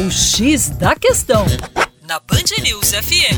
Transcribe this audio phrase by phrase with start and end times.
[0.00, 1.44] O X da Questão,
[2.08, 3.36] na Band News FM.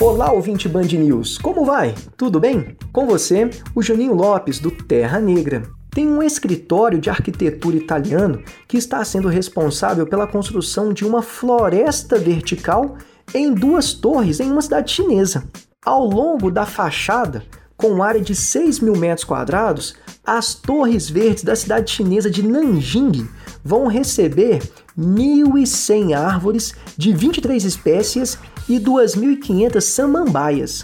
[0.00, 1.94] Olá, ouvinte Band News, como vai?
[2.16, 2.74] Tudo bem?
[2.90, 5.64] Com você, o Juninho Lopes, do Terra Negra.
[5.90, 12.18] Tem um escritório de arquitetura italiano que está sendo responsável pela construção de uma floresta
[12.18, 12.96] vertical
[13.34, 15.44] em duas torres em uma cidade chinesa.
[15.84, 17.44] Ao longo da fachada,
[17.76, 19.94] com área de 6 mil metros quadrados,
[20.26, 23.28] as torres verdes da cidade chinesa de Nanjing
[23.62, 24.62] vão receber
[24.98, 28.38] 1.100 árvores de 23 espécies
[28.68, 30.82] e 2.500 samambaias.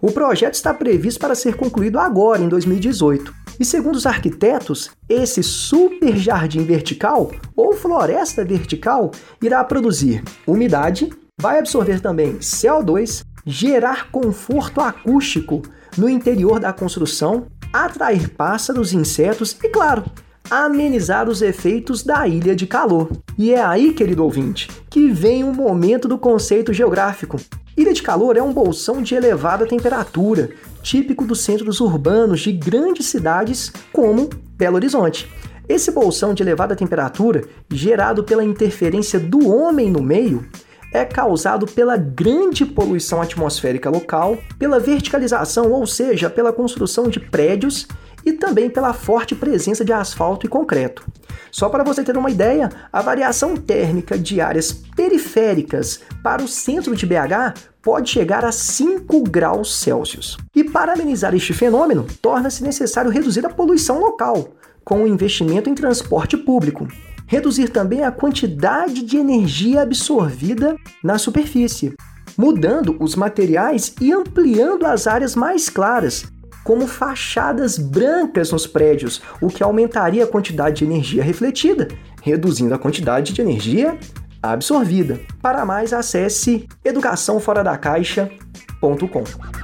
[0.00, 3.32] O projeto está previsto para ser concluído agora, em 2018.
[3.60, 11.08] E segundo os arquitetos, esse super jardim vertical ou floresta vertical irá produzir umidade,
[11.40, 15.62] vai absorver também CO2, gerar conforto acústico
[15.96, 20.04] no interior da construção, atrair pássaros, insetos e, claro,
[20.50, 23.10] amenizar os efeitos da ilha de calor.
[23.38, 27.38] E é aí, querido ouvinte, que vem o momento do conceito geográfico.
[27.76, 30.50] Ilha de calor é um bolsão de elevada temperatura,
[30.82, 35.32] típico dos centros urbanos de grandes cidades como Belo Horizonte.
[35.66, 40.46] Esse bolsão de elevada temperatura, gerado pela interferência do homem no meio,
[40.92, 47.86] é causado pela grande poluição atmosférica local, pela verticalização, ou seja, pela construção de prédios
[48.24, 51.04] e também pela forte presença de asfalto e concreto.
[51.50, 56.94] Só para você ter uma ideia, a variação térmica de áreas periféricas para o centro
[56.94, 60.38] de BH pode chegar a 5 graus Celsius.
[60.54, 64.48] E para amenizar este fenômeno, torna-se necessário reduzir a poluição local,
[64.84, 66.86] com o investimento em transporte público.
[67.32, 71.94] Reduzir também a quantidade de energia absorvida na superfície,
[72.36, 76.26] mudando os materiais e ampliando as áreas mais claras,
[76.62, 81.88] como fachadas brancas nos prédios, o que aumentaria a quantidade de energia refletida,
[82.20, 83.98] reduzindo a quantidade de energia
[84.42, 85.18] absorvida.
[85.40, 89.61] Para mais, acesse educaçãoforadacaixa.com.